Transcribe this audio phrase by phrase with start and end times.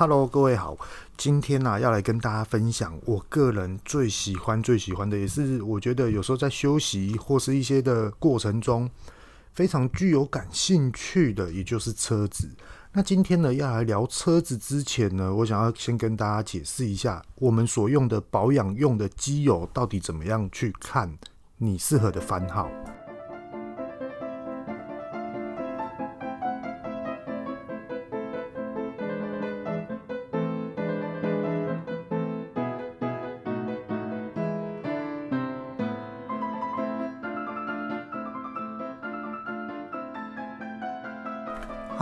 [0.00, 0.78] Hello，各位好，
[1.18, 8.88] 今天呢、要来跟大家分享我个人最喜欢、最喜欢的，也是我觉得有时候在休息或是一些的过程中
[9.52, 12.48] 非常具有感兴趣的，也就是车子。
[12.94, 21.14] 那今天呢要来聊车子之前呢，我想要先跟大家解释一下，我们所用的保养用的机油到底怎么样去看
[21.58, 22.70] 你适合的番号。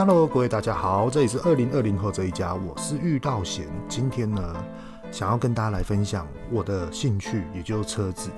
[0.08, 3.68] Hello，各位大家好，这里是二零二零后这一家，我是玉道贤。
[3.90, 4.64] 今天呢，
[5.12, 8.30] 想要跟大家来分享我的兴趣，也就是车子。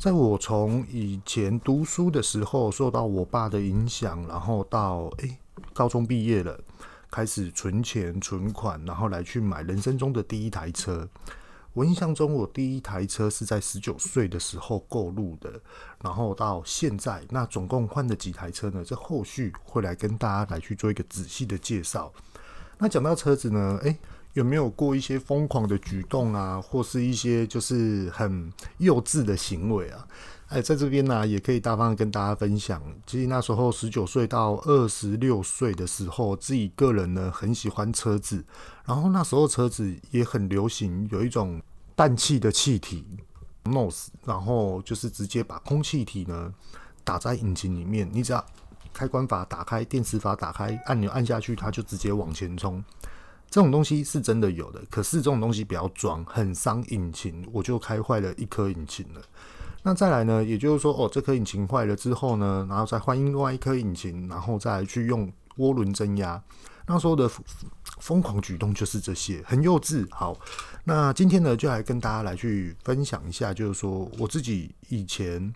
[0.00, 5.38] 在我从以前读书的时候，受到我爸的影响，然后到诶、
[5.72, 6.58] 高中毕业了，
[7.08, 11.08] 开始存钱存款，然后来去买人生中的第一台车。
[11.74, 15.60] 我印象中，我第一台车是在十九岁的时候购入的，
[16.02, 18.84] 然后到现在，那总共换了几台车呢？
[18.84, 22.12] 这后续会来跟大家来去做一个仔细的介绍。
[22.78, 23.96] 那讲到车子呢，诶，
[24.34, 30.06] 有没有过一些疯狂的举动啊，或是一些就是很幼稚的行为啊？
[30.48, 32.82] 哎，在这边呢、也可以大方跟大家分享。
[33.06, 38.44] 其实那时候十九岁到二十六岁的时候，自己个人呢很喜欢车子，
[38.84, 41.60] 然后那时候车子也很流行，有一种
[41.96, 43.04] 氮气的气体
[43.64, 46.52] nose，然后就是直接把空气体呢
[47.02, 48.44] 打在引擎里面，你只要
[48.92, 52.84] 开关阀打开，电磁阀打开，按钮按下去，它就直接往前冲。
[53.52, 59.20] 这种东西是真的有的，可是这种东西比较装，很伤引擎，我就开坏了一颗引擎了。
[59.82, 66.42] 那再来呢，也就是说，哦，这颗引擎坏了之后呢，然后再换另外一颗引擎，然后再去用涡轮增压。
[66.86, 67.30] 那时候的
[67.98, 70.06] 疯狂举动就是这些，很幼稚。
[70.10, 70.34] 好，
[70.84, 75.52] 那今天呢，就来跟大家来去分享一下，就是说我自己以前，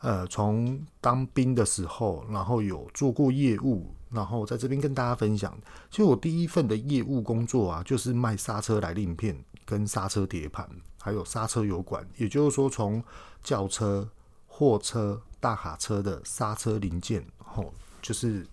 [0.00, 5.56] 呃，从当兵的时候，然后有做过业务，然后在这边跟大家分享。
[5.90, 10.68] 其实我第一份的业务工作啊，就是卖刹车来令片跟刹车碟盘。
[11.00, 13.02] 还有刹车油管，也就是说，从
[13.42, 14.06] 轿车、
[14.46, 18.44] 货车、大卡车的刹车零件，吼，就是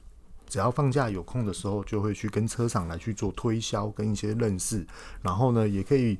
[0.47, 4.85] 只要放假有空的时候，就会去跟车厂来去做推销，跟一些认识，
[5.21, 6.15] 然后呢，也可以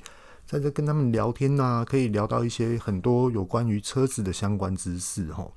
[0.46, 5.54] 在这跟他们聊天啊，可以聊到一些很多有关于车子的相关知识，吼，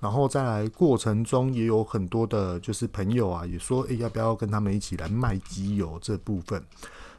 [0.00, 6.62] 然后再来过程中也有很多的，就是朋友啊，也说，诶，要不要跟他们一起来卖机油这部分。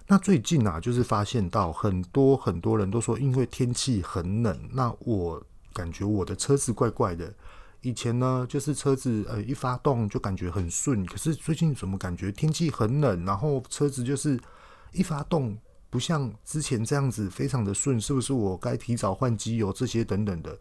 [0.07, 7.33] 那最近啊，就是发现到很多很多人都说，因为天气很冷，那我感觉我的车子怪怪的。
[7.81, 14.39] 以前呢，就是车子呃一发动就感觉很顺，可是最近怎么感觉天气很冷，然后车子就是
[14.91, 15.57] 一发动
[15.89, 20.57] 不像之前这样子非常的顺，是不是我该提早换机油这些等等的，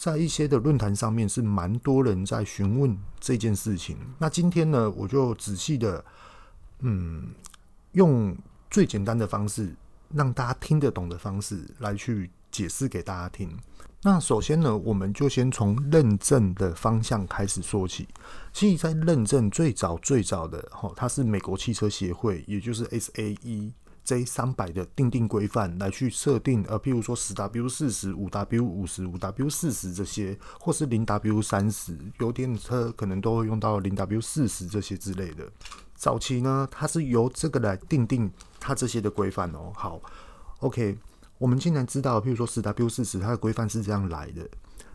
[0.00, 3.98] 在一些的论坛上面是蛮多人在询问这件事情。
[4.18, 6.02] 那今天呢，我就仔细的
[6.78, 7.34] 嗯
[7.92, 8.34] 用。
[8.72, 9.74] 最简单的方式，
[10.14, 13.50] 让大家听得懂的方式来去解释给大家听。
[14.02, 18.06] 那首先呢，我们就先从认证的方向开始说起。
[18.52, 23.72] 其实，在认证最早最早的，哈，它是美国汽车协会，也就是 SAE
[24.04, 35.46] J 三百的定定规范来去设定，呃，譬如说十 W 四十、五 W 五十、五 W 四十这些，或是零 W 三十，油电车可能都会用到零 W 四十这些之类的。
[35.94, 39.70] 早期呢，它是由这个来定定它这些的规范哦。
[39.74, 40.00] 好
[40.60, 40.96] ，OK，
[41.38, 44.48] 我们既然知道，譬如说十 W 四十，它的规范是这样来的，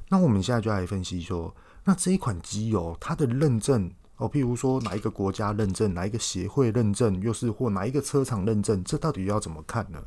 [0.10, 10.00] 那我们现在就来分析说，那这一款机油它的认证哦，譬如说哪一个国家认证，哪一个协会认证，又是或哪一个车厂认证，这到底要怎么看呢？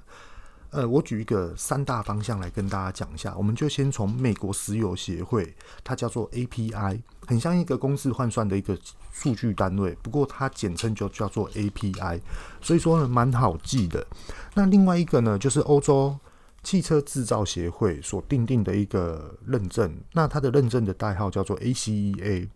[0.70, 3.34] 呃，我举一个三大方向来跟大家讲一下。
[3.36, 8.78] 我们就先从美国石油协会，它叫做 API，很像一个公式换算的一个
[9.10, 12.20] 数据单位，不过它简称就叫做 API，
[12.60, 14.06] 所以说呢蛮好记的。
[14.54, 16.18] 那另外一个呢，就是欧洲
[16.62, 22.48] 汽车制造协会所订定的一个认证，那它的认证的代号叫做 ACEA。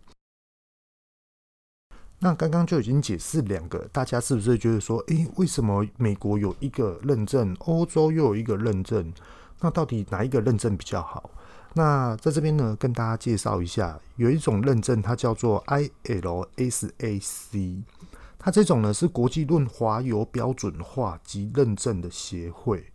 [2.23, 9.11] 那刚刚就已经解释两个，大家是不是觉得说，诶，为什么美国有一个认证，欧洲又有一个认证？
[9.59, 11.29] 那到底哪一个认证比较好？
[11.73, 16.61] 那在这边呢，跟大家介绍一下，有一种认证，它叫做 ILSAC，
[18.39, 22.85] 它这种呢是国际润滑油标准化及认证的协会。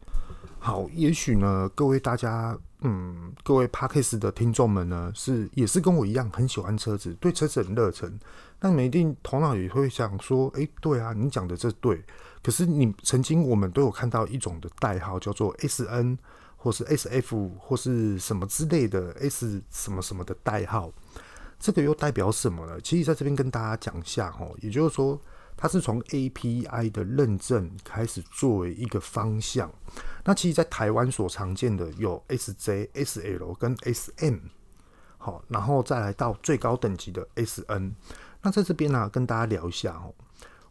[0.58, 8.18] 好，也许呢，各位大家，嗯，各位 Podcast 的听众们呢，是也是跟我一样很喜欢车子，对车子很热忱。
[8.60, 12.02] 那你们一定头脑也会想说，诶，对啊，你讲的这对。
[12.42, 16.16] 可是你曾经我们都有看到一种的代号叫做 SN
[16.56, 20.92] 或是 SF 或是什么之类的 S 什么什么的代号，
[21.58, 22.80] 这个又代表什么呢？
[22.80, 25.20] 其实在这边跟大家讲一下哦，也就是说。
[25.60, 29.68] 它是从 API 的认证开始作为一个方向。
[30.24, 34.36] 那其实，在台湾所常见的有 SJ、SL 跟 SM，
[35.18, 37.92] 好，然后再来到最高等级的 SN。
[38.42, 40.14] 那在这边呢、跟大家聊一下哦，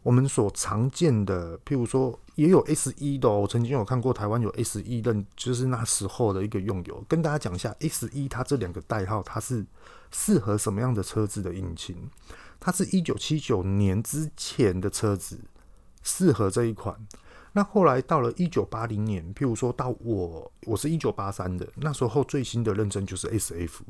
[0.02, 7.04] 我们所常见的，譬如说也有 S 一的哦，我曾经有看过台湾有 S 一认，就是那时候的一个用友。
[7.06, 9.66] 跟大家讲一下 S 一它这两个代号，它是
[10.10, 12.08] 适合什么样的车子的引擎？
[12.60, 15.40] 它是一九七九年之前的车子，
[16.02, 16.96] 适合这一款。
[17.52, 23.80] 那后来到了一九八零年，譬如说到我，我是一九八三的，那时候最新的认证就是 SF。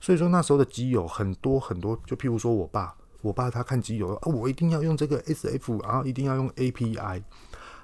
[0.00, 7.22] 所以说那时候的机油很多很多，就譬如说我爸，我爸他看机油，啊，我一定要用这个 SF，然后一定要用 API。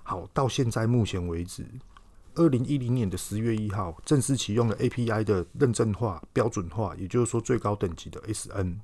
[0.05, 1.67] 好，到现在目前为止，
[2.37, 8.77] 二零一零年的十月一号正式启用了 API 的认证化、标准化，也就是说最高等级的 SN。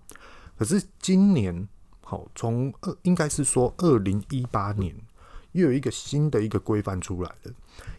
[0.61, 1.67] 可是今年，
[2.03, 4.95] 好，从二应该是说二零一八年
[5.53, 7.53] 又有一个新的一个规范出来了，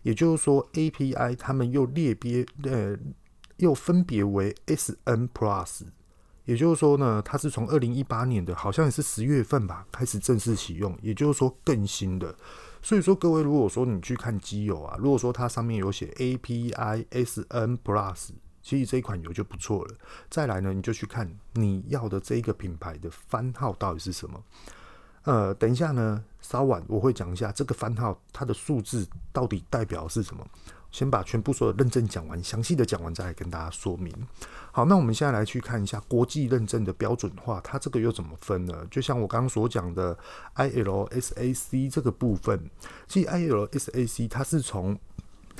[0.04, 2.96] 也就是说 API 他们又列别呃
[3.58, 5.86] 又分别为 SN Plus，
[6.46, 12.36] 也就是说呢，它是从二零一八年的好像也是十月份吧开始正式启用，也就是说更新的。
[12.84, 18.30] 所以说各位如果说你去看机油啊，如果说它上面有写 API SN Plus。
[18.62, 19.96] 其实这一款油就不错了。
[20.30, 24.44] 再来呢，你就去看你要的这一个品牌的番号到底是什么。
[25.24, 30.46] 呃，等一下呢，稍晚我会讲一下这个番号它的数字到底代表是什么。
[30.92, 34.14] 先把全部所有认证讲完，详细的讲完再来跟大家说明。
[34.74, 38.86] 好，那我们现在来去看一下国际认证的标准化，它这个又怎么分呢？
[38.92, 40.18] 就像我刚刚所讲的
[40.56, 42.70] ILSAC 这个部分，
[43.08, 45.00] 其实 ILSAC 它是从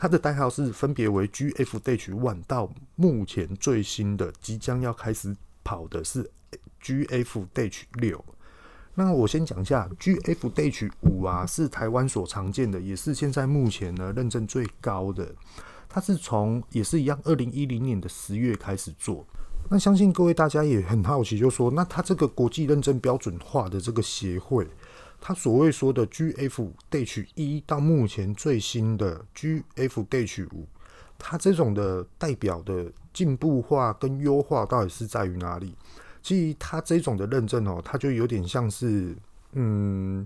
[0.02, 6.28] 它的代号是分别为 GF-1 到目前最新的即将要开始跑的是
[6.82, 8.20] GF-6。
[8.96, 15.36] 那我先讲一下 GF-5 啊，是台湾所常见的，也是现在目前呢认证最高的。
[15.88, 19.24] 它是从也是一样，二零一零年的十月开始做。
[19.70, 24.68] 那相信各位大家也很好奇，就说那它这个国际认证标准化的这个协会。
[25.22, 30.50] 他所谓说的 GF-1 到目前最新的 GF-5，
[31.20, 35.76] 它这种的代表的进步化跟优化到底是在于哪里？
[36.24, 39.16] 其实它这种的认证哦，它就有点像是，
[39.54, 40.26] 嗯，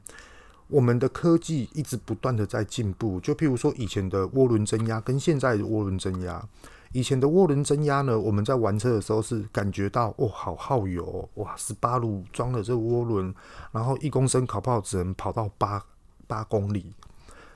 [0.67, 3.19] 我们的科技一直不断的在进步。
[3.19, 6.47] 就譬如说以前的涡轮增压跟现在的涡轮增压。
[6.95, 13.35] 以前的涡轮增压呢，我们在玩车的时候是感觉到哦，好耗油哦，哇，十八路装了这个涡轮，
[13.73, 15.83] 然后一公升搞不好只能跑到八
[16.25, 16.93] 八公里。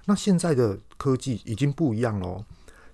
[0.03, 2.44] 那现在的科技已经不一样喽，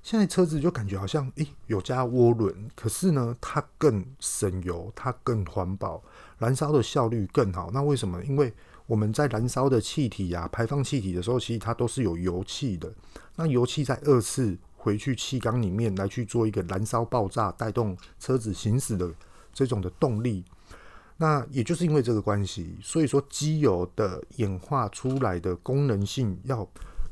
[0.04, 6.04] 现在车子就感觉好像诶、有加涡轮，可是呢它更省油，它更环保，
[6.38, 7.72] 燃烧的效率更好。
[7.74, 8.24] 那为什么？
[8.24, 8.54] 因为
[8.86, 12.94] 我们在燃烧的气体呀、排放气体的时候，其实它都是有油气的，
[13.36, 14.56] 那油气在二次。
[14.86, 19.12] 回去气缸里面来去做一个燃烧爆炸，带动车子行驶的
[19.52, 20.46] 这种的动力。
[21.18, 26.68] 那也就是因为这个关系，所以说机油的演化出来的功能性要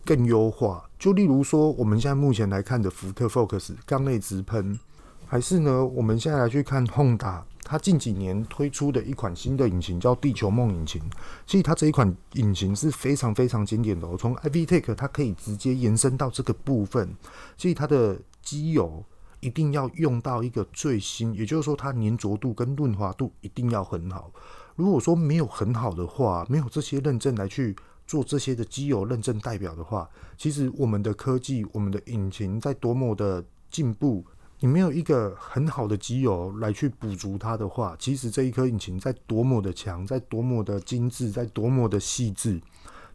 [0.06, 0.88] 更优化。
[1.00, 4.78] 就例如说，我们现在目前来看的福特 Focus 缸内直喷，
[5.26, 7.42] 还是呢，我们现在来去看 Honda。
[7.64, 11.02] 它近几年推出的一款新的引擎叫地球梦引擎，
[11.48, 14.16] 其实它这一款引擎是非常非常经典的哦。
[14.20, 17.16] 从 iVTEC 它可以直接延伸到这个部分，
[17.58, 19.04] 其实它的机油
[19.40, 24.32] 一定要用到一个最新，也就是说它粘着度跟润滑度一定要很好。
[24.76, 34.26] 如果说没有很好的话，没有这些认证来去做这些的机油认证代表的话，其实我们的科技、我们的引擎在多么的进步。
[34.64, 42.62] 你没有一个很好的机油来去补足它的话，其实这一颗引擎在多么的强，在多么的精致，在多么的细致，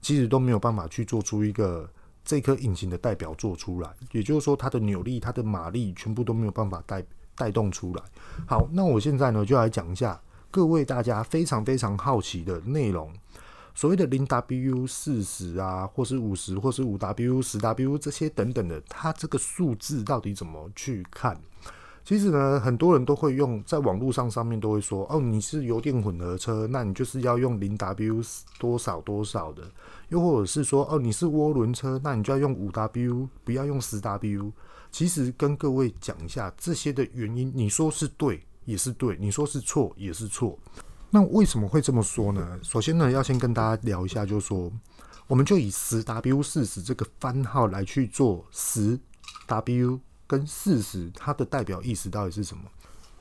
[0.02, 1.88] 其实都没有办法去做出一个
[2.22, 3.88] 这颗引擎的代表作出来。
[4.12, 7.02] 也就是说，它的扭力、它的马力全部都没有办法带
[7.34, 8.02] 带动出来。
[8.46, 13.10] 好，那我现在呢就来讲一下各位大家非常非常好奇的内容。
[13.78, 21.40] 所谓的零 W 四十啊，或是五十，或是五 W 十 W 这些等等的，它这个数字到底怎么去看？
[22.04, 28.20] 其实呢，很多人都会用，在网络上上面都会说，哦，你是油电混合车，那你就是要用零 W
[28.58, 29.62] 多少多少的，
[30.08, 34.50] 又或者是说，哦，你是涡轮车，那你就要用五 W，不要用十 W。
[34.90, 40.58] 其实跟各位讲一下这些的原因，你说是对也是对，你说是错也是错。
[41.10, 42.58] 那为什么会这么说呢？
[42.62, 44.70] 首先呢，要先跟大家聊一下，就是说
[45.26, 48.98] 我们就以十 W 四十这个番号来去做十
[49.46, 52.62] W 跟四十，它的代表意思到底是什么？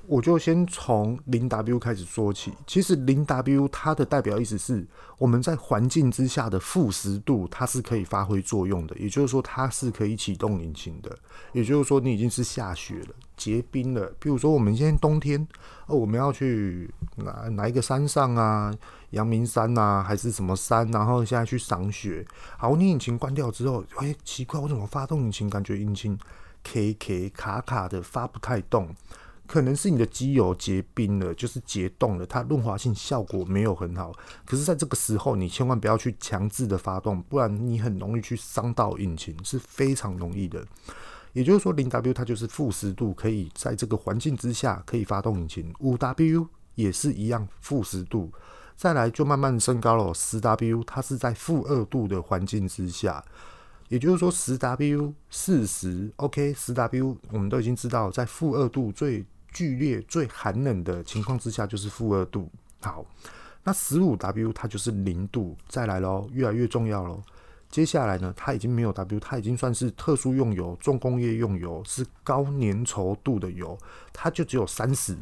[0.08, 2.54] 我就先从零 W 开始说起。
[2.66, 4.88] 其实零 W 它的代表意思是
[5.18, 8.96] 我们在环境之下的负十度，它是可以发挥作用的。
[8.98, 11.18] 也就是说，它是可以启动引擎的。
[11.52, 14.12] 也就是说，你已经是下雪了、结冰了。
[14.20, 15.46] 比如说，我们现在冬天
[15.88, 18.74] 哦，我们要去哪哪一个山上啊？
[19.12, 20.90] 阳明山啊，还是什么山？
[20.92, 22.26] 然后现在去赏雪。
[22.58, 26.18] 好，你引擎关掉之后，哎，奇怪，我怎么发动引擎感觉引擎
[26.64, 28.90] K K 卡卡的发不太动？
[29.48, 34.12] 可能是你的机油结冰了，就是结冻了，它润滑性效果没有很好。
[34.46, 40.64] 可是，在这个时候，你千万不要去强制的发动，不然你很容易去伤到引擎，是非常容易的。
[41.34, 45.74] 也就是说，零 W 它就是负十度，可以在这个环境之下可以发动引擎。
[45.80, 48.32] 五 W 也是一样，负十度，
[48.76, 50.14] 再来就慢慢升高了。
[50.14, 53.24] 十 W 它是在负二度的环境之下。
[53.90, 62.50] 也就是说，十 W 四十 OK，十 W 我们都已经知道，在负二度最剧烈、最寒冷的情况之下，就是负二度。
[62.82, 63.06] 好，
[63.64, 65.58] 那十五 W 它就是零度。
[65.68, 67.22] 再来喽，越来越重要喽。
[67.70, 73.78] 接下来呢，它已经没有 W，它已经算是特殊用油、重工业用油，是高粘稠度的油，
[74.14, 75.18] 它就只有三十。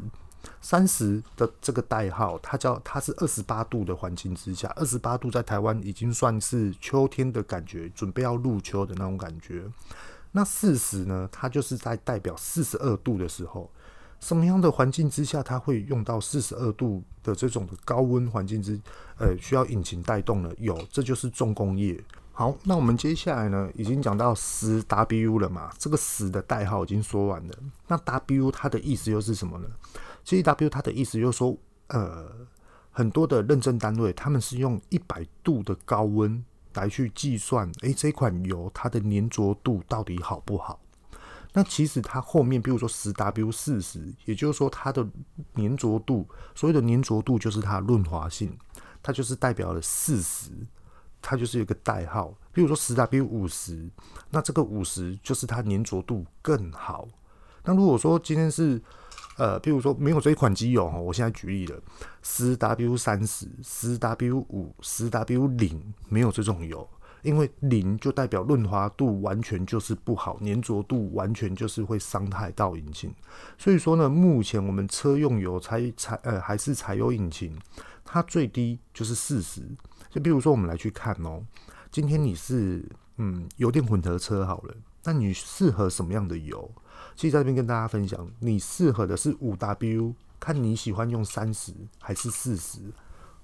[0.60, 9.64] 三十的这个代号，它叫它是二十八度的环境之下，二十八度在台湾已经算是秋天的感觉，准备要入秋的那种感觉。
[10.30, 13.68] 那四十呢，它就是在代表四十二度的时候。
[14.20, 18.80] 什么样的环境之下，它会用到四十二度的这种的高温环境之，
[19.18, 20.50] 呃，需要引擎带动呢？
[20.58, 22.02] 有，这就是重工业。
[22.32, 25.70] 好，那我们接下来呢，已经讲到十 W 了嘛？
[25.78, 27.54] 这个十的代号已经说完了。
[27.86, 29.68] 那 W 它的意思又是什么呢？
[30.24, 31.56] 其实 W 它的意思就是说，
[31.88, 32.26] 呃，
[32.90, 36.44] 很多的认证单位他们是用一百度的高温
[36.74, 40.78] 来去计算，诶、这款油它的粘着度到底好不好？
[41.56, 45.02] 那其实它后面，比如说十 W 四十，也就是说它的
[45.54, 48.54] 粘着度，所谓的粘着度就是它的润滑性，
[49.02, 50.50] 它就是代表了四十，
[51.22, 52.34] 它就是有个代号。
[52.52, 53.88] 比如说十 W 五十，
[54.28, 57.08] 那这个五十就是它粘着度更好。
[57.64, 58.78] 那如果说今天是
[59.38, 61.80] 呃，比如说没有这一款机油哈，我现在举例了，
[62.22, 66.86] 十 W 三十、十 W 五、十 W 零，没有这种油。
[67.22, 73.12] 因为零就代表润滑度完全就是不好，粘着度完全就是会伤害到引擎。
[73.58, 77.56] 所以说呢，目前我们车用油柴柴呃还是柴油引擎，
[78.04, 79.62] 它最低就是四十。
[80.08, 81.42] 就比如说我们来去看哦，
[81.90, 82.84] 今天你是
[83.16, 86.70] 嗯油电混合车好了，那你适合什么样的油？
[87.14, 92.78] 其实在这边跟大家分享，你适合的是五 W，看你喜欢用三十还是四十。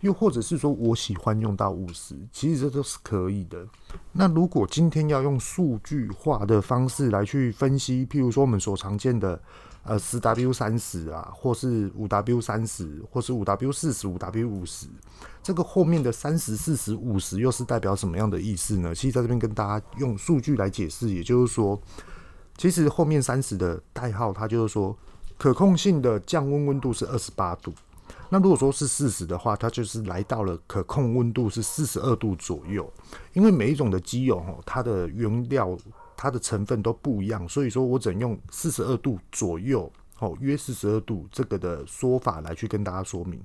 [0.02, 3.66] 又或者是说我喜欢用到五十，其实这都是可以的。
[4.12, 9.40] 那如果今天要用数据化的方式来去分析，譬如说我们所常见的
[9.85, 14.88] 呃十 W 三十啊，或是五 W 三十，或是五 W 四十五 W 五十，
[15.40, 18.92] 这个后面的三十、四十、五十又是代表什么样的意思呢？
[18.92, 21.80] 其实在这边跟大家用数据来解释，也就是说，
[22.56, 24.97] 其实后面三十的代号，它就是说
[25.38, 27.73] 可控性的降温温度是二十八度。
[28.32, 32.90] 那如果说是四十的话，它就是来到了可控温度是四十二度左右。
[33.34, 35.76] 因为每一种的机油哦，它的原料
[36.16, 43.38] 它的成分都不一样，所以说我只能用四十二度左右哦，约四十二度这个的说法来去跟大家说明。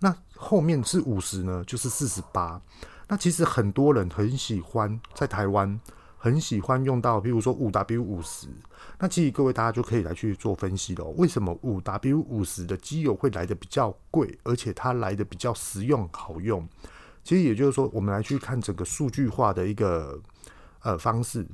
[0.00, 2.60] 那后面是五十呢，就是四十八。
[3.08, 5.80] 那其实很多人很喜欢在台湾。
[6.22, 8.46] 很喜欢用到，比如说五 W 五十，
[9.02, 11.04] 那其实各位大家就可以来去做分析了。
[11.16, 16.68] 为什么五 W 五十的机油会来的比较贵，而且它来的比较实用好用？
[17.24, 20.20] 其实也就是说，我们来去看整个数据化的一个
[20.82, 21.46] 呃方式。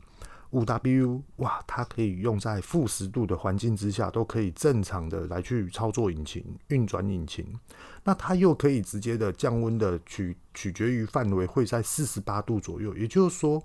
[0.51, 7.47] 五 W 哇，它可以用在负十度的环境之下，都可以正常的来去操作引擎、运转引擎。
[8.03, 13.63] 那它又可以直接的降温的取取决于范围会在四十八度左右，也就是说。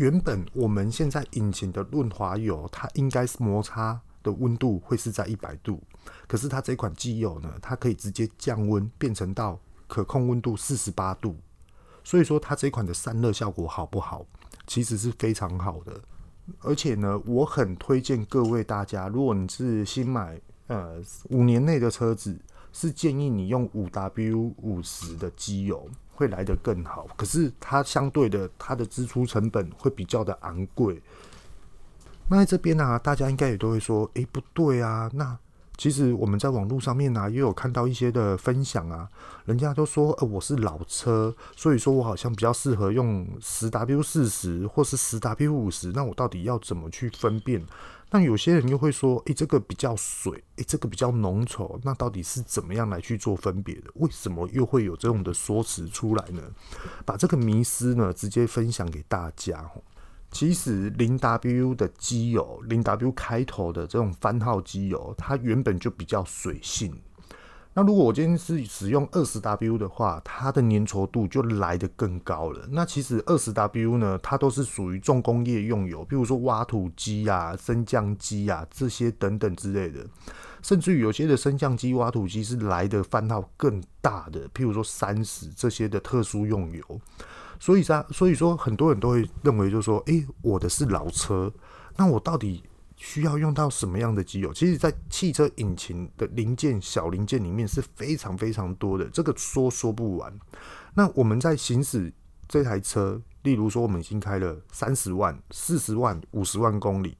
[0.00, 5.78] 原本我们现在引擎的润滑油，它应该是摩擦的温度会是在一百度，
[6.26, 11.36] 可是它这款机油呢，它可以直接降温变成到可控温度四十八度，
[12.02, 14.24] 所以说它这款的散热效果好不好？
[14.66, 16.00] 其实是非常好的，
[16.60, 22.40] 而且呢，我很推荐各位大家，如果你是新买呃五年内的车子，
[22.72, 25.86] 是建议你用五 W 五十的机油。
[26.20, 31.00] 会来得更好，可是它相对的，它的支出成本会比较的昂贵。
[32.28, 35.34] 那在这边呢、啊，大家应该也都会说，诶，不对啊，那
[35.78, 39.08] 其实我们在网络上面呢、也有看到一些的分享啊，
[39.46, 47.64] 人家都说，呃，我是老车，所以说我好像比较适合用十 W 四十或是十 W 五十，那我到底要怎么去分辨？
[48.10, 53.90] 那有些人又会说，诶、这个比较水，诶、这个比较浓稠，那到底是怎么样来去做分别的？
[53.94, 56.42] 为什么又会有这种的说辞出来呢？
[57.04, 59.70] 把这个迷思呢，直接分享给大家。
[60.32, 66.92] 其实零 W 的机油，零 W 开头的这种番号机油，它原本就比较水性。
[67.72, 72.66] 那如果我今天是使用二十 W 的话，它的粘稠度就来得更高了。
[72.72, 80.04] 那其实二十 W 呢，它都是属于重工业用油，比如说挖土机啊、升降机啊这些等等之类的。
[80.62, 87.00] 甚至于有些的升降机、挖土机是来的番号更大的，譬如说三十这些的特殊用油。
[87.60, 91.52] 所以说，所以说很多人都会认为，就是说，诶、我的是老车，
[91.96, 92.64] 那我到底？
[93.00, 94.52] 需要用到什么样的机油？
[94.52, 100.30] 其实，在汽车引擎的零件、小零件里面是非常非常多的，这个说说不完。
[100.92, 102.12] 那我们在行驶
[102.46, 107.16] 这台车，例如说，我们已经开了三十万、四十万、五十万公里，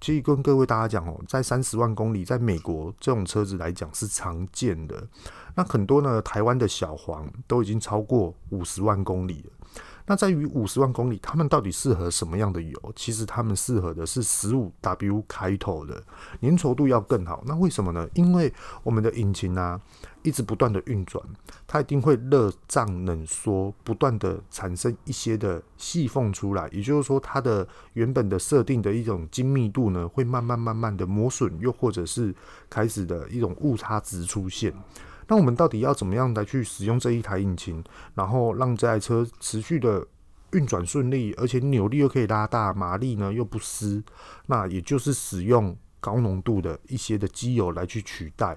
[0.00, 5.06] 其实跟各位大家讲哦，在三十万公里，在美国这种车子来讲是常见的。
[5.54, 9.52] 那很多呢，台湾的小黄都已经超过五十万公里了。
[10.12, 12.92] 那在于五十万公里，他们到底适合什么样的油？
[12.94, 16.02] 其实他们适合的是十五 W 开头的，
[16.42, 17.42] 粘稠度要更好。
[17.46, 18.06] 那为什么呢？
[18.12, 18.52] 因为
[18.82, 19.80] 我们的引擎啊，
[20.20, 21.24] 一直不断的运转，
[21.66, 26.68] 它一定会热胀冷缩，不断的产生一些的细缝出来。
[26.72, 32.34] 也就是说，它的原本的设定的一种精密度呢，会慢慢慢慢的磨损，又或者是
[32.68, 34.74] 开始的一种误差值出现。
[35.28, 37.82] 那我们到底要怎么样来去使用这一台引擎，
[38.14, 40.06] 然后让这台车持续的
[40.52, 44.02] 运转顺利，而且扭力又可以拉大，马力呢又不失？
[44.46, 48.56] 那也就是使用高浓度的一些的机油来去取代，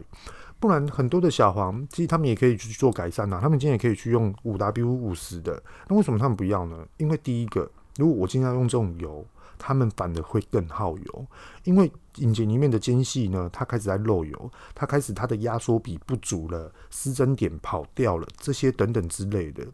[0.60, 6.86] 不然很多的小黄其实他们也可以去做改善呐，他们今天也可以去用五 W 五十的，那为什么他们不要呢？
[6.98, 9.26] 因为第一个，如果我今天要用这种油。
[9.58, 11.26] 他们反而会更耗油，
[11.64, 19.66] 因为引擎里面的间隙呢，它开始在漏油，它开始它的压缩比不足了，失真点跑掉了，这些等等之类的。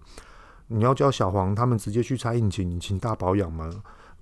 [0.67, 3.69] 你要叫小黄他们直接去拆引擎，引擎大保养吗？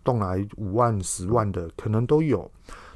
[0.04, 2.50] 动来五万、十万的可能都有。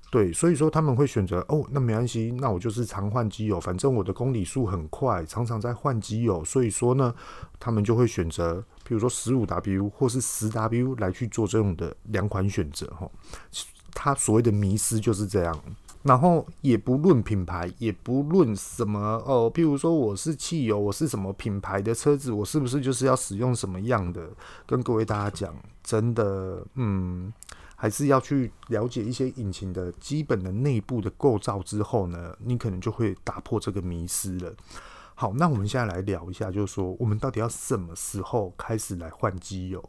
[0.10, 7.14] 对，所以说他们会选择哦，那没关系，那我就是常换机油，反正我的公里数很快，常常在换机油，所以说呢，
[7.60, 13.10] 他们就会选择，比如说十五 W 或是十 W 来去做这种的两款选择哈。
[13.94, 15.64] 他所谓的迷思就是这样，
[16.02, 24.30] 然后也不论品牌，也不论什么哦，譬如说我是汽油，我是什么品牌的车子，我是不是就是要使用什么样的？
[24.66, 27.32] 跟各位大家讲，真的，嗯。
[27.76, 34.56] 还是要去了解一些引擎的基本的内部的构造之后呢，你可能就会打破这个迷思了。
[35.16, 39.84] 好，那我们现在来聊一下，就是说我们到底要什么时候开始来换机油？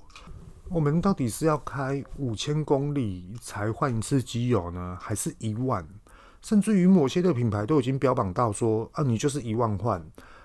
[0.69, 5.87] 我们到底是要开五千公里才换一次机油呢，还是一万？
[6.41, 10.05] 甚至于某些的品牌都已经标榜到说啊，你就是一万换，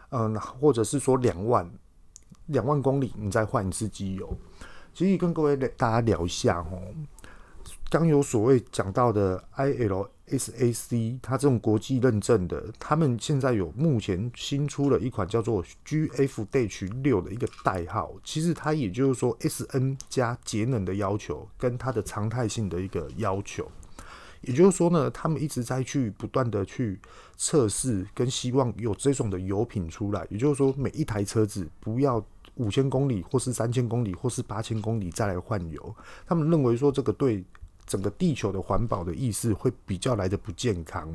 [0.10, 1.70] 嗯，或者是说两万，
[2.48, 4.38] 两万公里你再换一次机油。
[4.94, 6.82] 其实跟各位大家聊一下哦。
[7.90, 18.14] 刚有所谓讲到的 ILSAC，它这种国际认证的，他们现在有目前新出了一款叫做 gfdh 六的一个代号。
[18.24, 23.68] 其实它也就是说 SN 加节能的要求跟它的常态性的一个要求。
[24.42, 27.00] 也就是说呢，他们一直在去不断的去
[27.38, 30.26] 测试，跟希望有这种的油品出来。
[30.30, 32.24] 也就是说，每一台车子不要
[32.54, 35.96] 五千公里，或是三千公里，或是八千公里再来换油。
[36.28, 37.44] 他们认为说这个对。
[37.90, 41.12] 整个地球的环保的意识会比较来的不健康，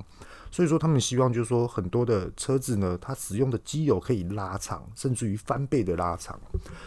[0.51, 6.37] 所以说他们希望就是说很多的车子呢，它使用的机油可以拉长，甚至于翻倍的拉长。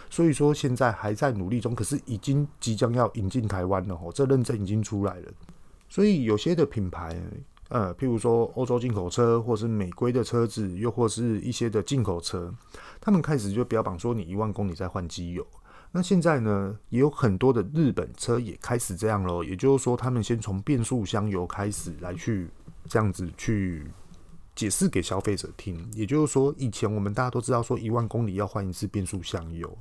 [0.10, 5.32] 所以说现在还在努力中，可是已经即将要引进台湾了哦，这认证已经出来了。
[5.88, 7.18] 所以有些的品牌，
[7.70, 12.54] 呃，譬如说欧洲进口车，或是美规的车子，又或是一些的进口车，
[13.00, 15.48] 他们开始就标榜说你一万公里再换机油。
[15.92, 19.44] 那现在呢，也有很多的日本车也开始这样喽。
[19.44, 22.50] 也就是说，他们先从变速箱油开始来去
[22.86, 23.86] 这样子去
[24.56, 25.90] 解释给消费者听。
[25.94, 29.78] 也就是说，以前我们大家都知道说一万公里要换一次变速箱油，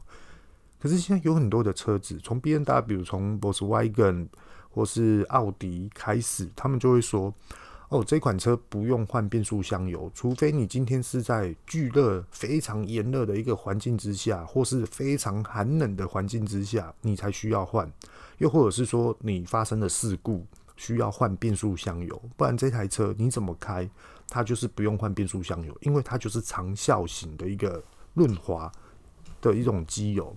[0.81, 4.29] 可是现在有很多的车子，从 BMW、从 Volkswagen
[4.71, 7.35] 或是奥迪开始，他们就会说。
[7.89, 17.91] 哦，这款车不用换变速箱油，除非你今天是在巨热、非常炎热的一个环境之下，或是非常寒冷的环境之下，你才需要换。
[18.39, 20.45] 又或者是说你发生了事故，
[20.77, 23.89] 需要换变速箱油，不然这台车你怎么开，
[24.29, 27.81] 它就是不用换变速箱油，因为它就是长效型的一个
[28.15, 28.71] 润滑
[29.41, 30.37] 的一种机油。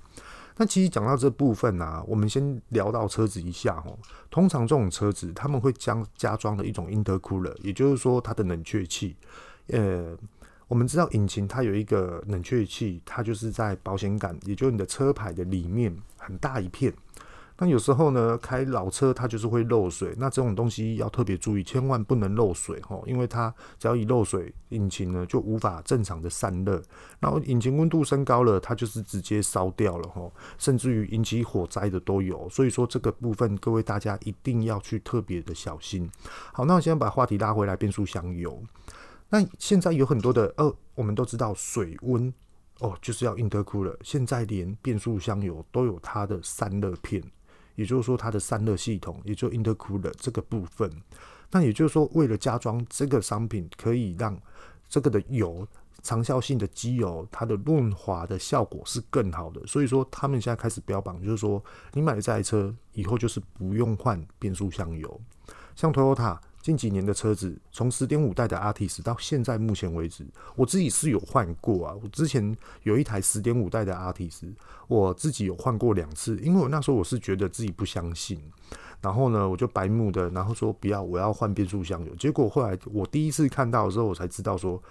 [0.61, 3.97] 那其实讲到这部分呢、啊，我们先聊到车子一下哦。
[4.29, 9.15] 通常这种车子他们会将加装的一种 intercooler，也就是说它的冷却器。
[9.67, 10.13] 呃，
[10.67, 16.93] 我们知道引擎它有一个冷却器，它就是在保险杆，也就是你的车牌的里面很大一片。
[17.61, 26.81] 那有时候呢，开老车它就是会漏水，那这种东西要特别注意，千万不能漏水哦，因为它只要一漏水，引擎呢就无法正常的散热，
[27.19, 32.47] 然后引擎温度升高了，它就是直接烧掉了哈，甚至于引起火灾的都有。
[32.49, 36.09] 所以说这个部分各位大家一定要去特别的小心。
[36.53, 38.57] 好，那我现在把话题拉回来，变速箱油。
[39.29, 42.33] 那现在有很多的呃，我们都知道水温
[42.79, 47.21] 哦，就是要 intercooler，现在连变速箱油都有它的散热片。
[47.79, 50.91] 也就是说，它的散热系统，也就 intercooler 这个部分，
[51.49, 54.37] 那也就是说，为了加装这个商品，可以让
[54.89, 55.65] 这个的油
[56.01, 59.65] 长效性的机油，它的润滑的效果是更好的。
[59.65, 61.63] 所以说，他们现在开始标榜，就是说，
[61.93, 65.21] 你买了这台车以后，就是不用换变速箱油，
[65.73, 66.37] 像 Toyota。
[66.61, 70.25] 近几年的车子，从十点五代的 Altis 到现在目前为止，
[70.57, 71.95] 我自己是有换过啊。
[72.03, 74.53] 我之前有一台十点五代的 Altis，
[74.87, 78.41] 我自己有换过两次，因为我那时候我是觉得自己不相信，
[79.01, 82.13] 然后呢，我就白目的，然后说不要，我要换变速箱油。
[82.15, 84.83] 结果后来我第一次看到的时候，我才知道说，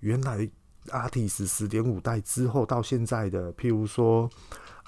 [0.00, 0.46] 原来
[0.88, 4.28] Altis 十点五代之后到现在的，譬如说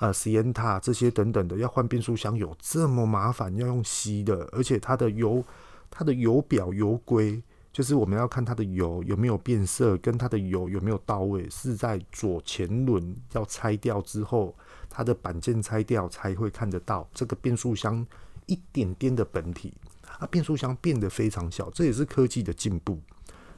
[0.01, 5.45] 呃 Sienna 这些等等的，要换变速箱油这么麻烦，要用吸的，而且它的油。
[5.91, 14.55] 它的油表油规，就是我们要看它的油有没有变色，跟它的油有没有到位，是在左前轮要拆掉之后，
[14.89, 18.07] 它的板件拆掉才会看得到这个变速箱
[18.47, 19.75] 一点点的本体
[20.19, 22.99] 啊，变速箱变得非常小，这也是科技的进步。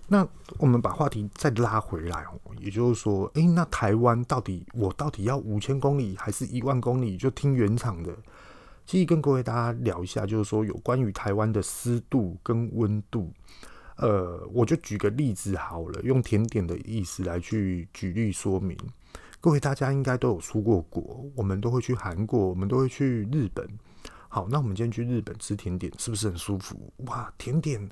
[0.09, 0.27] 那
[0.59, 2.27] 我们把话题再拉回来，
[2.59, 7.17] 也就是说，诶，那台湾到底我到底要五千公里还是一万公里？
[7.17, 8.13] 就听原厂的。
[8.91, 13.33] 其实跟各位大家聊一下，就是说有关于台湾的湿度跟温度，
[13.99, 18.77] 呃，我就举个例子好了，用甜点的意思来去举例说明。
[19.41, 23.65] 各位大家应该都有出过国，我们都会去韩国，我们都会去日本。
[24.29, 26.93] 好，那我们今天去日本吃甜点，是不是很舒服？
[27.07, 27.89] 哇，甜点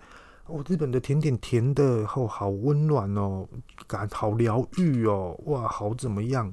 [0.47, 3.47] 哦，日本的甜点甜的哦，好温暖哦，
[3.87, 6.53] 感好疗愈哦，哇，好怎么样？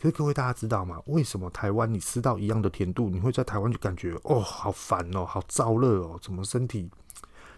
[0.00, 0.98] 可是各位大家知道吗？
[1.06, 6.88] 为什么台湾你吃到一样的甜度，你会在台湾就感觉哦，好烦哦，好燥热哦，怎么身体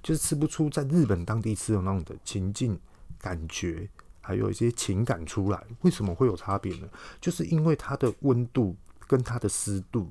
[0.02, 2.76] 就是吃不出在日本当地吃的那种的情境
[3.20, 3.88] 感觉，
[4.20, 5.64] 还有一些情感出来？
[5.82, 6.88] 为什么会有差别呢？
[7.20, 8.74] 就是因为它的温度
[9.06, 10.10] 跟它的湿度。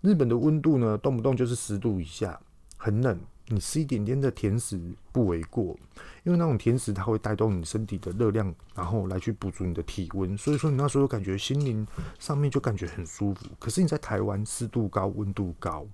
[0.00, 2.40] 日本的温度呢，动不动就是十度以下，
[2.76, 3.16] 很冷。
[3.52, 5.76] 你吃一点点的甜食不为过，
[6.22, 11.84] 因为那种甜食它会带动你身体的热量，然后来去补足你的体温，所以说你那时候感觉心灵
[12.20, 13.46] 上面就感觉很舒服。
[13.58, 15.84] 可是你在台湾湿度高、温度高，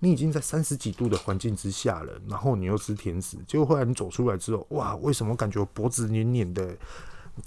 [0.00, 6.76] 你已经在三十几度的环境之下了，然后你又吃甜食，结果后来你走出来之后，哇，为什么感觉脖子黏黏的，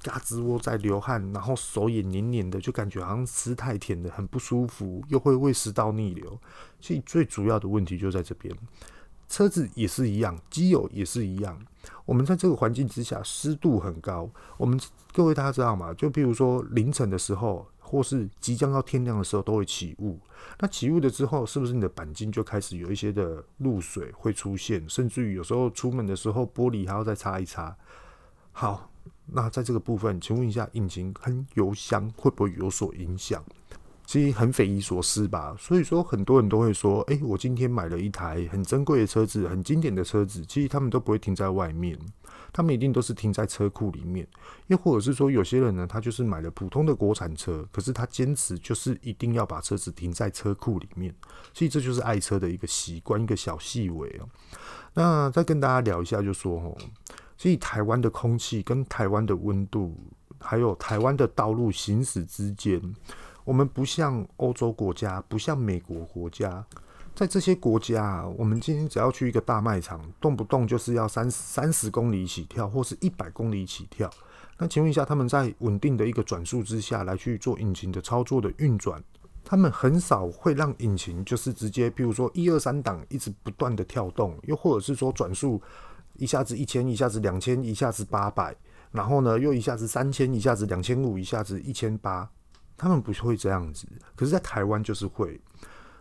[0.01, 6.39] 胳肢窝在流汗，然后手也黏黏的，就感觉好像吃太甜的很不舒服，又会胃食道逆流。
[6.79, 8.51] 所以最主要的问题就在这边。
[9.31, 11.57] 车子也是一样，机油也是一样。
[12.05, 14.29] 我们在这个环境之下，湿度很高。
[14.57, 14.77] 我们
[15.13, 15.93] 各位大家知道吗？
[15.93, 20.19] 就比如说凌晨的时候，或是即将要天亮的时候，都会起雾。
[20.59, 24.87] 那起雾了之后，是不是你的钣金就开始有一些的露水会出现？
[24.89, 27.73] 甚至于有时候出门的时候，玻璃还要再擦一擦。
[28.51, 28.91] 好，
[29.27, 33.41] 那在这个部分，请问一下，引擎跟油箱会不会有所影响？
[34.11, 41.97] 其实很匪夷所思吧，所以说很多人都会说，诶，我今天买了一台很珍贵的车子，很经典的车子，其实他们都不会停在外面，
[42.51, 44.27] 他们一定都是停在车库里面，
[44.67, 51.15] 又或者是说有些人呢，他就是买了普通的国产车，可是他坚持就是一定要把车子停在车库里面，
[51.53, 54.27] 所以这就是爱车的一个习惯，一个小细微哦。
[54.93, 56.77] 那再跟大家聊一下，就说哦，
[57.37, 59.97] 所以台湾的空气跟台湾的温度，
[60.37, 62.81] 还有台湾的道路行驶之间。
[63.43, 66.63] 我们不像欧洲国家，不像美国国家，
[67.15, 74.09] 在这些国家啊，我们今天只要去一个大卖场，动不动就是要三三十公里起跳，或是一百公里起跳。
[74.57, 79.03] 那请问一下，他们在稳定的一个转速之下来去做引擎的操作的运转，
[79.43, 85.59] 他们很少会让引擎就是直接，比如说一二三档一直不断的跳动，又或者是说转速
[86.17, 88.55] 一下子一千，一下子两千，一下子八百，
[88.91, 92.29] 然后呢又一下子三千，一下子两千五，一下子一千八。
[92.81, 95.39] 他们不会这样子，可是，在台湾就是会。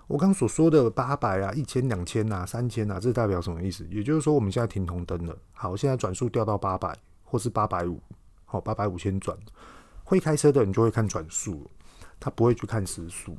[0.06, 3.86] 我刚所说的八百啊、一千、两千啊、三千啊，这代表什么意思？
[3.90, 5.36] 也就是说，我们现在停红灯了。
[5.52, 8.00] 好，现在转速掉到八百，或是八百五，
[8.46, 9.36] 好，八百五千转。
[10.02, 11.70] 会开车的人就会看转速，
[12.18, 13.36] 他不会去看时速。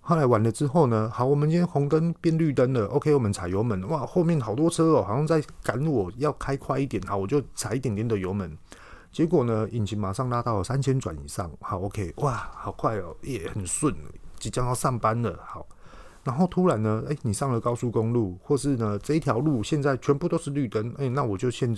[0.00, 8.58] 后来完了之后呢，好，我们今天红灯变绿灯了，OK，我们踩油门，哇，后面好多车哦，好像在赶我要开快一点，好，我就踩一点点的油门。
[9.14, 13.94] 结果呢，引擎马上拉到了三千转以上，好，OK，哇，好快哦，也很顺，
[14.40, 15.64] 即将要上班了，好。
[16.24, 21.72] 然后突然呢，诶，你上了高速公路，或是呢这一条路现在全部都是绿灯，诶，那我就现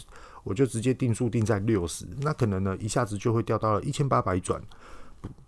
[0.45, 4.59] 我就直接定速定在六十，那可能呢一下子就会掉到了一千八百转，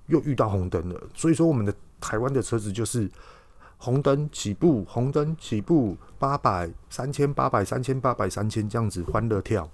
[0.08, 1.02] 又遇到红灯了。
[1.14, 3.10] 所以说我们的台湾的车子就是
[3.78, 9.66] 红灯起步，红灯起步八百、三千八百、三千八百、三千这样子欢乐跳。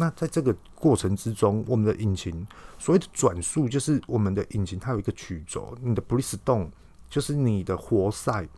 [0.00, 2.46] 那在这个过程之中，我们的引擎
[2.78, 6.70] 所谓的转速就是我们的引擎它有一个曲轴，你的 Bristol
[7.10, 8.48] 就是你的活塞，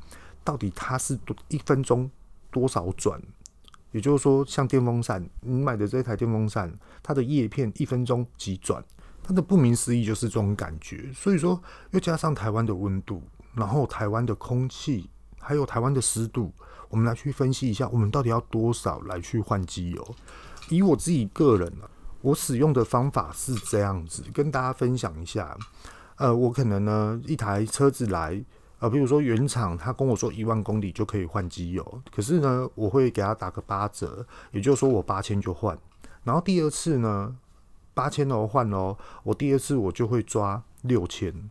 [0.44, 2.10] 到底它是多一分钟
[2.50, 3.18] 多少转？
[3.90, 6.70] 也就是说，像电风扇，你买的这台电风扇，
[7.02, 8.84] 它的叶片一分钟几转？
[9.22, 11.10] 它的不明思义就是这种感觉。
[11.14, 11.58] 所以说，
[11.92, 13.22] 又加上台湾的温度，
[13.54, 16.52] 然后台湾的空气，还有台湾的湿度，
[16.90, 20.14] 我们来去分析一下，我们到底要多少来去换机油？
[20.70, 21.90] 以我自己个人啊，
[22.22, 25.56] 我使用的方法是这样子，跟大家分享一下。
[26.16, 28.42] 呃，我可能呢，一台车子来，
[28.78, 35.78] 呃，比如说原厂他跟我说一万公里就可以换机油，可是呢，我会给他打个八折，也就是说我八千就换。
[36.22, 37.34] 然后第二次呢，
[37.94, 41.50] 八千哦换哦，我第二次我就会抓六千，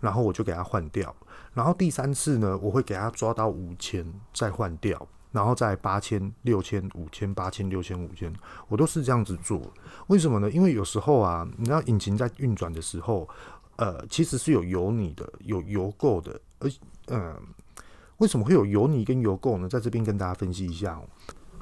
[0.00, 1.14] 然后我就给他换掉。
[1.54, 4.04] 然后第三次呢，我会给他抓到五千
[4.34, 8.32] 再换掉，然后再八千、六千、五千、八千、六千、五千，
[8.68, 9.60] 我都是这样子做。
[10.08, 10.50] 为什么呢？
[10.50, 13.28] 因为有时候啊，你知道引擎在运转的时候。
[13.80, 16.68] 呃，其实是有油泥的，有油垢的，而
[17.12, 17.36] 嗯、
[18.16, 19.68] 为什么会有油泥跟油垢呢？
[19.68, 21.04] 在这边跟大家分析一下哦。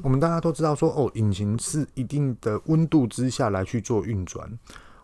[0.00, 4.50] 我们大家都知道说，哦，引擎是一定的温度之下来去做运转。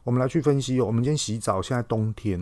[0.05, 0.87] 我们来去分析哦。
[0.87, 2.41] 我们今天洗澡，现在冬天，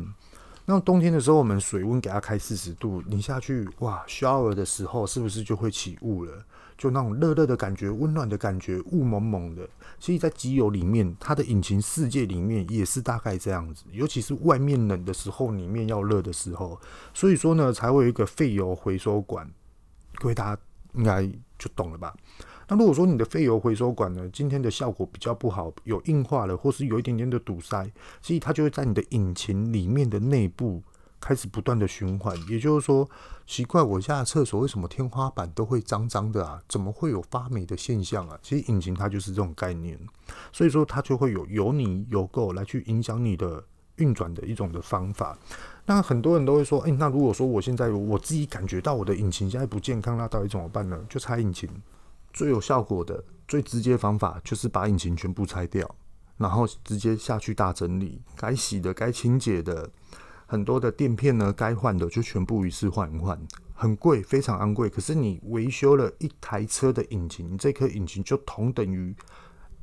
[0.73, 6.45] 那冬天的时候，我们水温给它开四十度，你下去哇，shower 的时候是不是就会起雾了？
[6.79, 9.69] 就那种热热的感觉，温暖的感觉，雾蒙蒙的。
[9.99, 13.83] 其实，在机油里面，它的引擎世界里面也是大概这样子。
[13.91, 16.81] 尤其是外面冷的时候，里面要热的时候，
[17.13, 19.51] 所以说呢，才会有一个废油回收管。
[20.21, 20.63] 各位大家
[20.95, 21.27] 应该
[21.59, 22.15] 就懂了吧？
[22.71, 27.91] 那如果说你的废油回收管呢，今天的效果比较不好，有硬化了，或是有一点点的堵塞，
[28.23, 30.81] 所以它就会在你的引擎里面的内部。
[31.23, 33.07] 开始不断的循环，也就是说，
[33.47, 36.59] 奇怪，我家的厕所为什么天花板都会脏脏的啊？
[36.67, 38.39] 怎么会有发霉的现象啊？
[38.41, 39.99] 其实引擎它就是这种概念，
[40.51, 43.63] 所以说它就会有油泥、油垢来去影响你的
[43.97, 45.37] 运转的一种的方法。
[45.85, 50.99] 那很多人都会说，诶、那如果说我现在我自己感觉到我的引擎现在不健康，那到底怎么办呢？
[51.11, 51.69] 就拆引擎，
[52.33, 55.95] 最有效果的、最直接的方法就是把引擎全部拆掉，
[56.37, 59.91] 然后直接下去大整理，该洗的、该清洁的。
[60.47, 63.41] 很多的垫片呢，该换的就全部一次换一换，
[63.73, 64.91] 很贵，非常昂贵。
[64.91, 69.15] 可是你维修了一台车的引擎，这颗引擎就同等于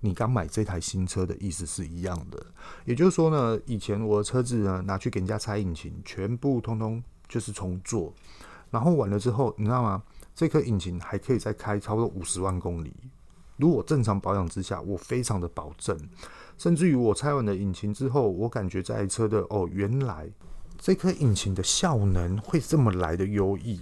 [0.02, 2.46] 你刚买这台新车的意思是一样的。
[2.84, 8.14] 也就是说呢，以前我的车子呢拿去给人家拆引擎，全部通通就是重做，
[8.70, 10.04] 然后完了之后，你知道吗？
[10.38, 12.94] 这颗引擎还可以再开超过五十万公里。
[13.56, 15.98] 如果正常保养之下，我非常的保证，
[16.60, 20.30] 甚至于我拆完了引擎之后，我感觉这台车的哦，原来。
[20.78, 23.82] 这颗引擎的效能会这么来的优异，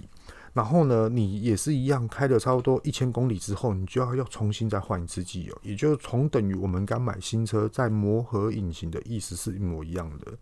[0.54, 10.32] 然后呢，你也是一样开了差不多一千公里之后，你就要要重新再换一次机油，也就是同等于我们刚买新车在磨合引擎的意思是一模一样的，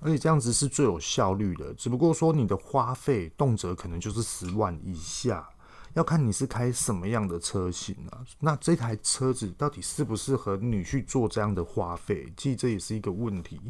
[0.00, 1.72] 而且这样子是最有效率的。
[1.72, 5.48] 只不过说你的花费动辄可能就是十万以下，
[5.94, 8.22] 要看你是开什么样的车型啊。
[8.38, 12.32] 那这台车子到底适不适合你去做这样的花费？
[12.36, 13.60] 其实这也是一个问题。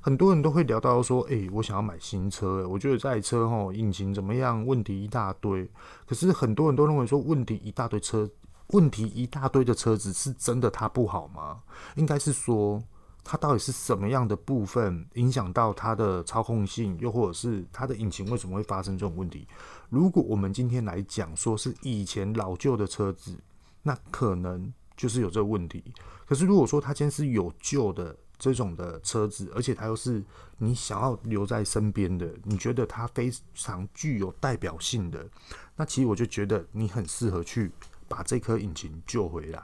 [0.00, 5.68] 很多人都会聊到说，诶、我想要买新车，我觉得这台车齁引擎怎么样，问题一大堆。
[6.06, 8.28] 可是很多人都认为说，问题一大堆车，
[8.68, 11.60] 问题一大堆的车子是真的它不好吗？
[11.96, 12.80] 应该是说，
[13.28, 19.48] 它到底是什么样的部分影响到它的操控性，又或者是它的引擎为什么会发生这种问题？
[19.90, 23.36] 如果我们今天来讲说是以前老旧的车子，
[23.82, 25.82] 那可能就是有这个问题。
[26.24, 30.22] 可是如果说它今天是有旧的，这种的车子，而且它又是
[30.58, 35.26] 你想要留在身边的，你觉得它非常具有代表性的，
[35.74, 37.72] 那其实我就觉得你很适合去
[38.06, 39.62] 把这颗引擎救回来，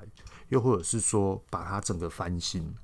[0.48, 2.74] 又或者是说把它整个翻新。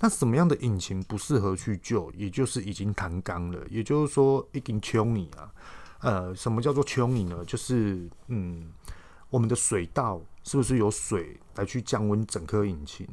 [0.00, 2.08] 那什么样的引擎不适合去救？
[2.12, 5.52] 也就是已经弹钢了，也就是说已经穷你啊。
[6.00, 7.44] 呃，什么叫做 tuning 呢？
[7.44, 8.70] 就是嗯，
[9.28, 13.08] 我们的水道是不是有水来去降温整颗引擎？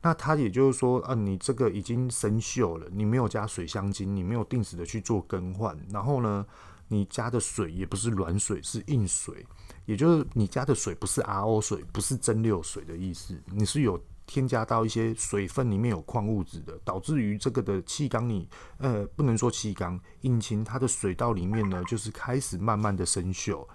[0.00, 6.46] 那它也就是说，呃，你这个已经生锈了，你没有加水箱精，你没有定时的去做更换，然后呢，
[6.88, 9.46] 你加的水也不是软水，是硬水，
[9.84, 14.02] 也就是你加的水不是 RO 水，不是蒸馏水的意思，你是有。
[14.26, 23.66] 添加到一些水分里面有矿物质的，导致于这个的气缸里，呃，不能说气缸，引擎它的水道里面呢，就是开始慢慢的生锈，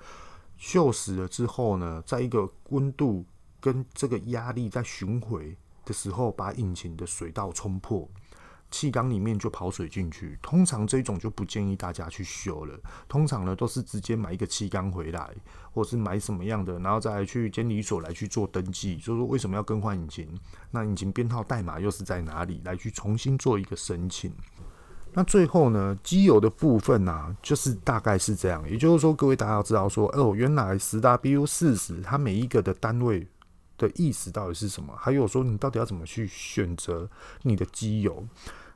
[0.59, 3.25] 锈死了之后呢，在一个温度
[3.59, 8.09] 跟这个压力在巡回的时候，把引擎的水道冲破。
[8.71, 12.79] 气缸里面就跑水进去，通常这种就不建议大家去修了。
[13.07, 15.29] 通常呢都是直接买一个气缸回来，
[15.71, 20.27] 或是买什么样的，然后再去监理所来去做登记，就是说为什么要更换引擎，
[20.71, 24.31] 那引擎编号代码又是在哪里，来去重新做一个申请。
[25.13, 33.27] 那最后呢，机油的部分呢、啊，就是大概是这样，也就是说各位大家要知道说，哦，原来十 W 四十它每一个的单位
[33.79, 37.09] 的意思到底是什么，还有说你到底要怎么去选择
[37.41, 38.27] 你的机油。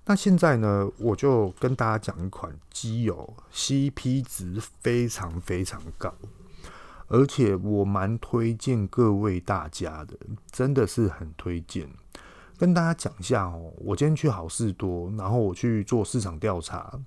[0.06, 6.14] 那现在呢，我就跟大家讲一款机油，CP 值非常非常高，
[7.08, 10.18] 而且我蛮推荐各位大家的，
[10.52, 11.88] 真的是很推荐。
[12.58, 17.00] 跟大家讲一下哦，我今天去好事多，然后我去做市场调查，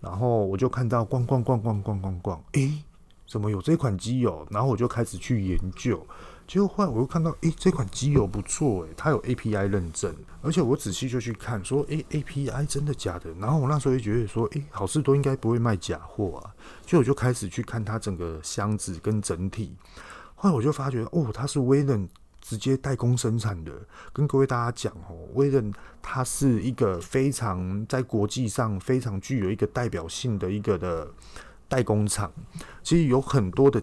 [0.00, 2.82] 然后我就看到逛逛逛逛逛逛逛，诶，
[3.26, 4.46] 怎么有这款机油？
[4.50, 6.06] 然后我就开始去研究。
[6.50, 13.32] 结果后来我又看到，诶、这款机油不错，诶，它有 API 认证，而且我仔细就去看，说，诶、API 真的假的？
[13.34, 16.50] 然后我那时候就觉得说，诶、好事多应该不会卖假货啊，
[16.84, 19.76] 所以我就开始去看它整个箱子跟整体。
[20.34, 22.08] 后来我就发觉，哦，它是威能
[22.40, 23.70] 直接代工生产的。
[24.12, 31.08] 跟各位大家讲哦，威能它是一个非常在国际上非常具有一个代表性的一个的
[31.68, 32.32] 代工厂。
[32.82, 33.80] 其实有很多的，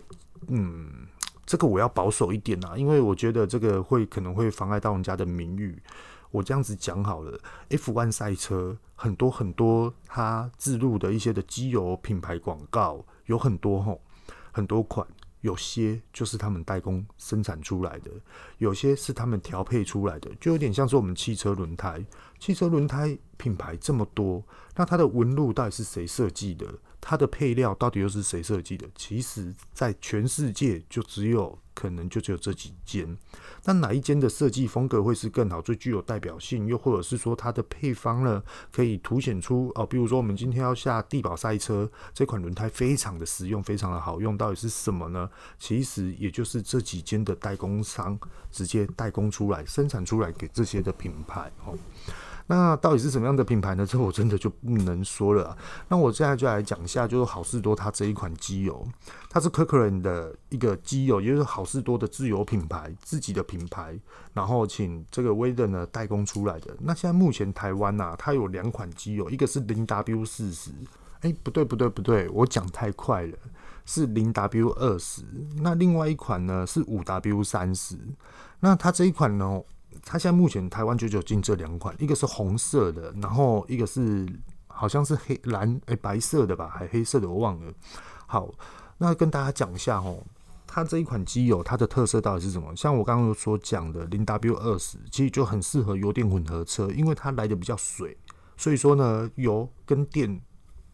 [0.50, 1.08] 嗯。
[1.48, 5.82] 这个我要保守一点啊，因为我觉得这个会可能会妨碍到人家的名誉。
[6.30, 14.02] 我这样子讲好了，F1 赛车很多很多，它自入的一些的机油品牌广告有很多吼，
[14.52, 15.08] 很多款，
[15.40, 18.12] 有些就是他们代工生产出来的，
[18.58, 22.06] 有些是他们调配出来的，就有点像是我们汽车轮胎，
[22.38, 24.44] 汽车轮胎品牌这么多，
[24.76, 26.68] 那它的纹路到底是谁设计的？
[27.10, 28.86] 它的配料到底又是谁设计的？
[28.94, 33.18] 其实，在全世界就只有可能就只有这几间。
[33.64, 36.68] 那哪一间的设计风格会是更好、最具有代表性？
[36.68, 38.44] 又或者是说它的配方呢，
[38.74, 39.86] 可以凸显出哦？
[39.86, 45.30] 比如说我们今天要下地宝赛车这款轮胎非常的实用、非常的好用，到底是什么呢？
[45.58, 48.20] 其实也就是这几间的代工商
[48.52, 51.74] 直接代工出来、生产出来给这些的品牌哦。
[52.50, 53.86] 那到底是什么样的品牌呢？
[53.86, 55.56] 这我真的就不能说了。
[55.90, 58.88] 那我现在就来讲一下，就是好事多它这一款机油，
[59.30, 64.00] 它是 Kirkland 的一个机油，也就是好事多的自有品牌，自己的品牌，
[64.34, 66.74] 然后请这个威登呢代工出来的。
[66.80, 70.72] 那现在目前台湾呐，它有两款机油，一个是零 W 四十，
[71.20, 73.38] 哎，不对不对不对，我讲太快了，
[73.86, 75.22] 是零 W 二十。
[75.58, 77.98] 那另外一款呢是五 W 三十。
[78.62, 79.62] 那它这一款呢？
[80.10, 84.26] 它现在目前台湾就只有进这两款，一个是红色的，然后一个是
[84.68, 87.74] 好像是黑蓝诶、白色的吧，还黑色的我忘了。
[88.26, 88.50] 好，
[88.98, 90.24] 那跟大家讲一下哦，
[90.66, 92.74] 它这一款机油它的特色到底是什么？
[92.74, 98.18] 像我刚刚所讲的零 W 二十，其实就很适合油电混合车，因为它来的比较水，
[98.56, 100.40] 所以说呢，油跟电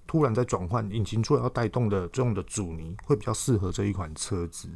[0.08, 4.68] 突然在转换，引擎出来要带动的这种的阻尼会比较适合这一款车子。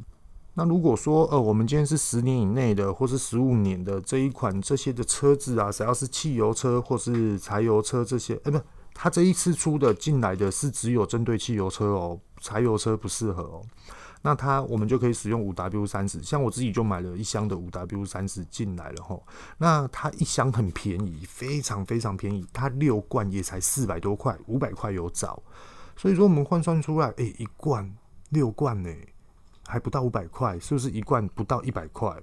[0.59, 8.59] 那如果说，呃，我们今天是十年以内的，或是十五年的这一款这些的车子啊，只要是汽油车或是柴油车这些，哎，不，
[8.91, 13.61] 它这一次出的进来的是只有针对汽油车哦，柴油车不适合哦。
[14.23, 19.23] 那它我们就可以使用五 W 三十，像我自己就买了一箱的五 W 三十进来了吼。
[19.59, 25.39] 那它一箱很便宜，非常非常便宜，它六罐也才四百多块，五百块有找。
[25.95, 27.95] 所以说我们换算出来，哎，一罐
[28.29, 28.89] 六罐呢。
[29.67, 32.15] 还不到五百块，是不是一罐不到一百块？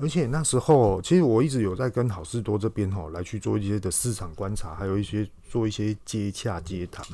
[0.00, 7.06] 而且那时候，其实我一直有在跟好事多这边吼来去做一些的市场观察，还有一些做一些接洽接谈。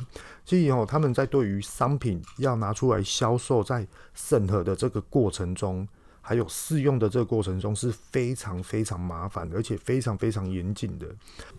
[0.47, 5.87] 其实吼他们在对于商品要拿出来销售，在审核的这个过程中，
[6.22, 11.07] 还有试用的这个过程中是非常非常麻烦，而且非常非常严谨的。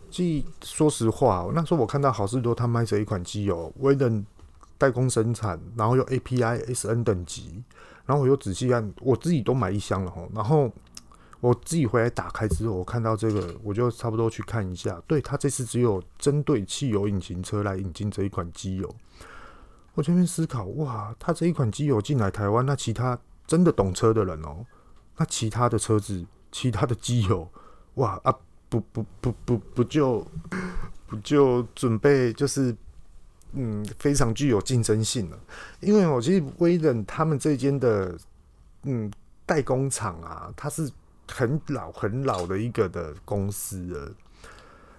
[0.09, 4.26] 即说实话，那时候我看到好事多他卖这一款机油，威能
[4.80, 7.63] 代工生产，然后有 API SN 等级。
[8.05, 10.27] 然后我又仔细看，我自己都买一箱了哈。
[10.33, 10.71] 然后
[11.39, 15.01] 我自己回来打开之后，我看到这个，我就差不多去看一下。
[15.07, 18.95] 对，它这次只有针对汽油引擎车来引进这一款机油。
[19.93, 24.65] 我这边思考，哇，他这一款机油进来台湾，那其他真的懂车的人哦，
[25.17, 27.45] 那其他的车子，其他的机油，
[27.95, 28.33] 哇啊，
[28.69, 30.25] 不不不不不就
[31.07, 32.73] 不就准备就是，
[33.53, 35.39] 嗯，非常具有竞争性了。
[35.79, 38.17] 因为我其实威冷他们这间的，
[38.83, 39.11] 嗯，
[39.45, 40.89] 代工厂啊，它是
[41.27, 44.11] 很老很老的一个的公司了。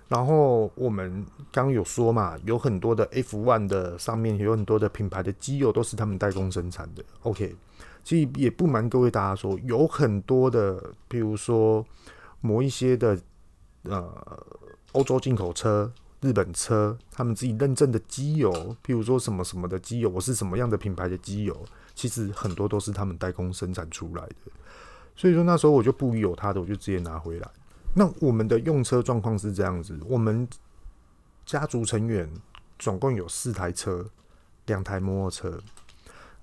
[0.09, 7.03] 然后我们刚有说嘛，有很多的 F1 的上面有很多的品牌的机油都是他们代工生产的。
[7.23, 7.57] OK，
[8.05, 11.83] 其实也不瞒各位大家说，有很多的，比如说
[12.43, 13.19] 某一些的
[13.85, 14.45] 呃
[14.93, 15.91] 欧洲进口车、
[16.23, 18.51] 日本车，他们自己认证的机油，
[18.87, 21.65] 譬如说什么什么的机油，我是什么样的品牌的机油，
[21.95, 24.53] 其实很多都是他们代工生产出来的。
[25.17, 27.51] 所以说那时候我就不疑有他的，我就直接拿回来。
[27.95, 30.49] 那我们的用车状况是这样子，我们
[31.45, 32.31] 家族成员
[32.79, 34.09] 总共有四台车，
[34.67, 35.61] 两台摩托车。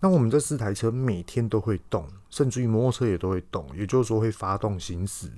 [0.02, 5.32] 那我们这四台车每天都会动，甚至于摩托车也都会动，也就是说会发动行驶。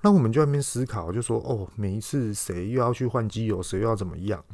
[0.00, 4.44] 那我们就在那边思考，就说哦，每一次谁又要去换机油，谁又要怎么样？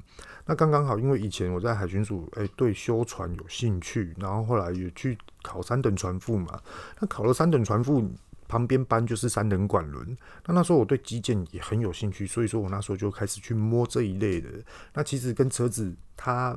[0.46, 6.60] 那刚刚好，因为以前我在海巡署，哎，对修船有兴趣，然后后来也去考三等船副嘛。
[7.00, 8.10] 那考了三等船副。
[8.46, 14.50] 旁边班就是三等管轮，那那时候我对机件也很有兴趣，所以说我那时候就开始去摸这一类的。
[14.92, 16.56] 那其实跟车子它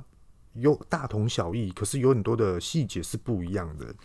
[0.54, 3.96] 有大同小异，可是有很多的细节是不一样的。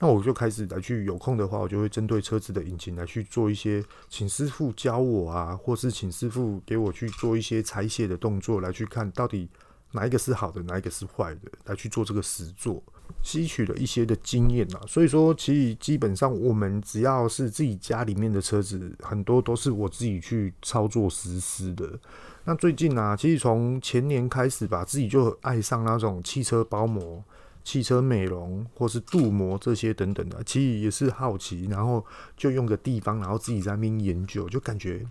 [0.00, 9.48] 那我就开始来去有空的话，我就会针对车子的引擎来去做一些，请师傅教我啊，或是请师傅给我去做一些拆卸的动作，来去看到底
[9.92, 12.82] 哪一个是好的，哪一个是坏的，来去做这个实作。
[13.22, 21.98] 吸取了一些的经验啊，所以说其实基本上我们只要是自己家里面的车子，很多都是我自己去操作实施的。
[22.44, 27.24] 那最近啊，其实从前年开始吧，自己就爱上那种汽车包膜、
[27.68, 32.02] 汽车美容或是镀膜这些等等的，其实也是好奇，然后
[32.34, 35.04] 就用个地方，然后自己在那边研究，就感觉，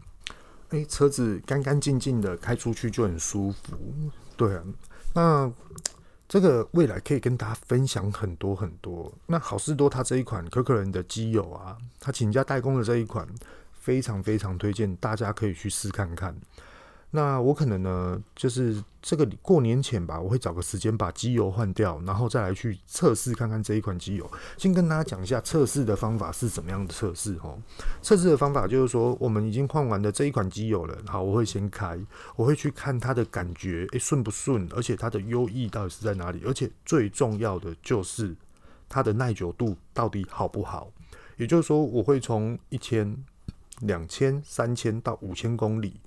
[0.70, 3.78] 哎、车子干干净净的开出去就很舒服。
[4.36, 4.64] 对啊，
[5.14, 5.54] 那。
[6.30, 9.10] 这个未来可以跟大家分享很多很多。
[9.28, 13.26] 那好事多它这一款可可人的机油啊，他请家代工的这一款，
[13.72, 16.36] 非常非常推荐，大家可以去试看看。
[17.18, 24.32] 那我可能呢，就是这个过年前吧，我会找个时间把机油换掉，然后再来去测试看看这一款机油。
[24.56, 27.58] 先跟大家讲一下测试的方法是怎么样的测试哦。
[28.04, 31.98] 测试的方法就是说，我们已经换完的这一款机油了，好，我会先开，
[32.36, 38.36] 我会去看它的感觉，诶，顺不顺，而且它的优异到底是在哪里，而且最重要的就是
[38.88, 40.92] 它的耐久度到底好不好。
[41.38, 43.18] 也就是说，我会从一千、
[43.80, 46.00] 两千、三千到五千公里。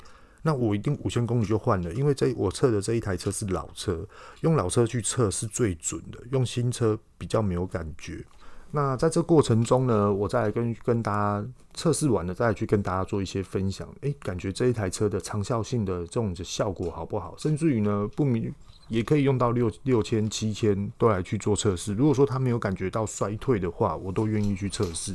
[0.43, 4.07] 那我一定五千公里就换了，因为这我测的这一台车是老车，
[4.41, 8.25] 用老车去测是最准的，用新车比较没有感觉。
[8.73, 13.89] 那在这过程中呢，我再来跟跟大家测试完了，再来去跟大家做一些分享。
[14.03, 17.35] 诶，感觉这一台车的长效性的这种的效果好不好？
[17.37, 18.55] 甚至于呢，不明
[18.87, 21.93] 也可以用到六六千、七千都来去做测试。
[21.95, 25.15] 如果说他没有感觉到衰退的话，我都愿意去测试。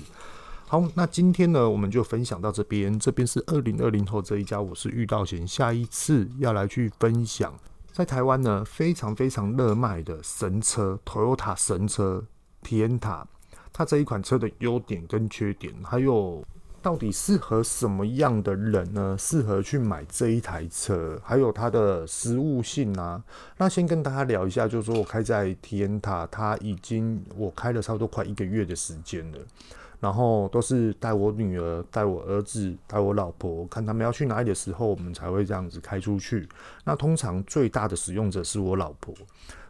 [0.68, 2.98] 好，那今天呢，我们就分享到这边。
[3.00, 5.48] 这边是二零二零后这一家，我是遇到贤。
[5.48, 7.54] 下一次要来去分享，
[7.92, 12.26] 在台湾呢非常非常热卖的神车，Toyota 神车
[12.64, 13.28] 皮尔塔
[13.72, 16.44] 它这一款车的优点跟缺点，还有
[16.82, 19.16] 到底适合什么样的人呢？
[19.20, 23.24] 适合去买这一台车，还有它的实务性啊。
[23.58, 29.38] 那先跟大家聊一下，就是说我开在皮尔塔它已经我开了差不多快一个月的时间了。
[30.06, 36.48] 然后都是带我女儿、带我儿子、带我老婆，看他们要去哪里的时候，我们才会这样子开出去。
[36.84, 39.16] 那通常最大的使用者是我老婆，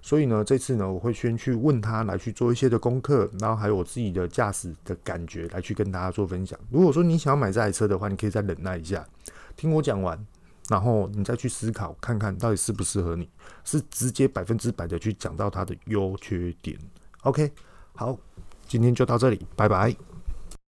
[0.01, 6.59] 所以呢，这次呢，我会先去问她来去做一些的功课，然后还有我自己的驾驶的感觉来去跟大家做分享。
[6.69, 9.07] 如果说你想要买这台车的话，你可以再忍耐一下，
[9.55, 10.19] 听我讲完，
[10.67, 13.29] 然后你再去思考看看到底适不适合你，
[13.63, 16.77] 是直接百分之百的去讲到它的优缺点。
[17.21, 17.49] OK，
[17.93, 18.17] 好，
[18.67, 19.95] 今天就到这里，拜拜。